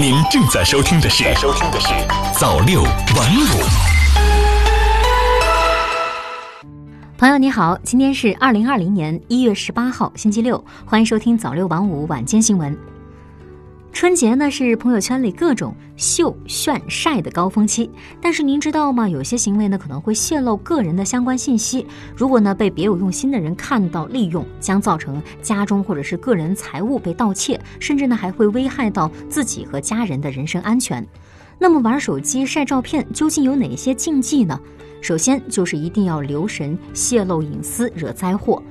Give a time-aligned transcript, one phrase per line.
[0.00, 1.88] 您正在收听的是《收听的是
[2.38, 3.46] 早六晚五》。
[7.18, 12.78] 朋友你好，今天是二零二零年一月十八号，星期六，欢迎收听早六晚五晚间新闻。
[13.98, 17.90] 春节呢是朋友圈里各种秀炫晒的高峰期，
[18.22, 19.08] 但是您知道吗？
[19.08, 31.04] 有些行为呢可能会泄露个人的相关信息，如果呢被别有用心的人看到利用，将造成家中或者是个人财物被盗窃，甚至呢还会危害到自己和家人的人身安全。
[31.58, 34.60] 那么玩手机晒照片究竟有哪些禁忌呢？
[35.00, 38.62] 首先就是一定要留神泄露隐私，惹灾祸。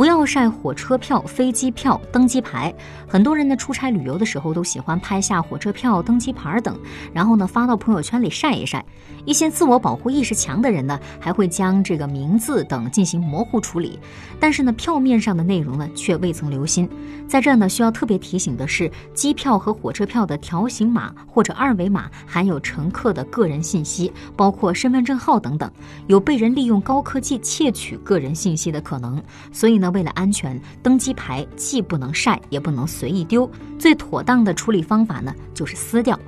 [0.00, 2.74] 不要晒火车票、飞机票、登机牌。
[3.06, 6.74] 很多人呢出差旅游的时候都喜欢拍下火车票、登机牌等，
[7.12, 8.82] 然后呢发到朋友圈里晒一晒。
[9.26, 13.98] 一些自我保护意识强的人呢，还会将这个名字等进行模糊处理。
[14.38, 16.88] 但是呢，票面上的内容呢却未曾留心。
[17.28, 25.70] 在这呢，需要特别提醒的是，机票和火车票的条形码或者二维码含有乘客的个人信息，包括身份证号等等，
[26.06, 29.22] 有被人利用高科技窃取个人信息的可能。
[29.52, 29.89] 所以呢。
[29.90, 33.50] 为了安全，登机牌既不能晒，也不能随意丢。
[33.78, 36.18] 最妥当的处理方法呢，就是撕掉。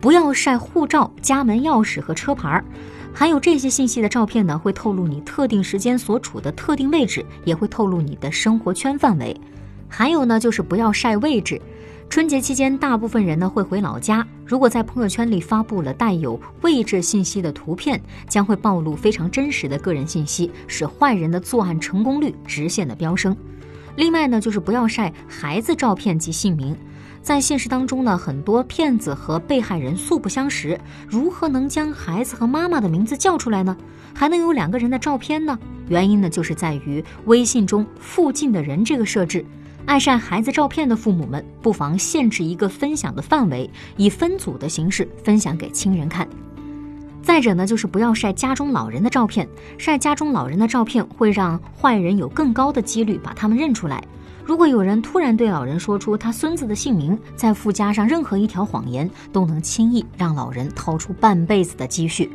[0.00, 2.64] 不要晒护照、家门钥匙和车牌儿，
[3.12, 9.38] 含有这些信息的照片呢，会透露你特定时间所处的特定位置，也会透露你的生活圈范围。
[9.88, 11.60] 还有呢，就是不要晒位置。
[12.10, 14.26] 春节期间，大部分人呢会回老家。
[14.46, 23.36] 如果在朋友圈里发布了带有位置信息的图片，将会暴露非常真实的个人信息，使坏人的作案成功率直线的飙升。
[23.96, 26.74] 另外呢，就是不要晒孩子照片及姓名。
[27.20, 33.76] 在现实当中呢，很多骗子和被害人素不相识，如何能将孩子和妈妈的名字叫出来呢？
[34.14, 35.58] 还能有两个人的照片呢？
[35.88, 39.44] 原因呢，就是在于微信中附近的人这个设置。
[39.88, 46.28] 爱晒孩子照片的父母们，不妨限制一个分享的范围，以分组的形式分享给亲人看。
[47.22, 54.04] 再者呢，就是不要晒家中老人的照片，晒家中老人的照片会让坏人有更高的几率把他们认出来。
[54.44, 62.30] 如果有人突然对老人说出他孙子的姓名，再附加上任何一条谎言，都能轻易让老人掏出半辈子的积蓄。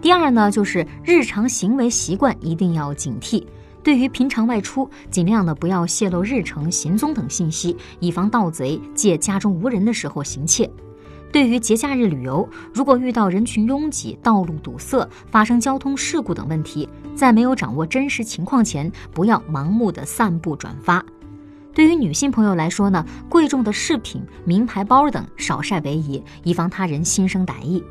[0.00, 3.44] 第二呢，就是日常行为习惯一定要警惕。
[3.86, 10.68] 对于平常外出，尽量的不要泄露日程、行踪等信息，以防盗贼借家中无人的时候行窃。
[11.30, 21.00] 对于节假日旅游，如果遇到人群拥挤、道路堵塞、发生交通事故等问题，在没有掌握真实情况前，不要盲目的散布转发。
[21.72, 27.84] 对于女性朋友来说呢，贵重的饰品、名牌包等少晒为宜，以防他人心生歹意。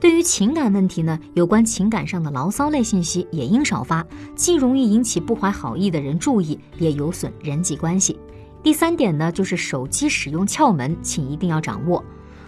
[0.00, 8.18] 对于情感问题呢，有关情感上的牢骚类信息也应少发，既容易引起不怀好意的人注意，也有损人际关系。
[8.62, 12.04] 第三点呢，就是手机使用窍门，请一定要掌握。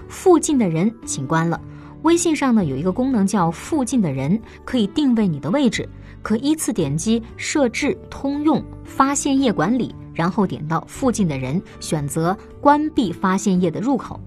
[0.08, 1.60] 附近的人，请关了。
[2.02, 5.88] 微信上呢有一个功能叫“附近的人”，可以定位你的位置，
[6.22, 14.18] 可依次点击设置、通用、发现页管理，然后点到附近的人，选择关闭发现页的入口。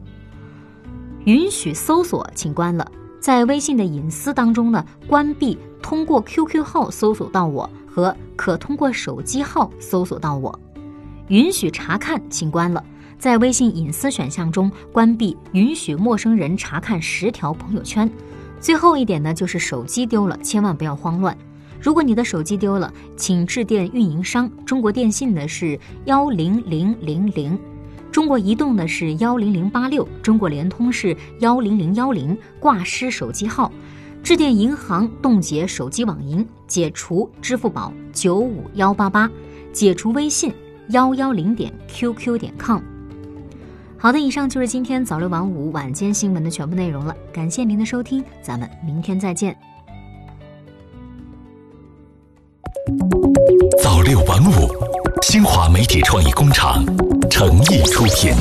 [1.26, 2.86] 允许搜索，请关了。
[3.24, 10.60] 在微信的隐私当中呢，关闭通过 QQ 号搜索到我和可通过手机号搜索到我，
[11.30, 12.84] 允许查看，请关了。
[13.18, 18.12] 在微信隐私选项中，关闭允许陌生人查看十条朋友圈。
[18.60, 21.38] 最后一点呢，就是手机丢了，千万不要慌乱。
[21.80, 27.58] 如果你的手机丢了，请致电运营商，中国电信的是幺零零零零。
[28.14, 33.72] 中国移动的是幺零零八六，中国联通是幺零零幺零，挂失手机号，
[34.22, 39.28] 致电银行冻结手机网银，解除支付宝九五幺八八，
[39.72, 40.54] 解除微信
[40.90, 42.80] 幺幺零点 qq 点 com。
[43.98, 49.58] 好的，以上就是今天早六晚五晚间新闻的全部内容了，感谢您的收听，咱们明天再见。
[53.82, 54.70] 早六晚五，
[55.24, 56.86] 新华媒体创意工厂。
[57.46, 58.34] 诚意出品。